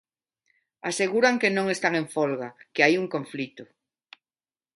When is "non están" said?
1.57-1.93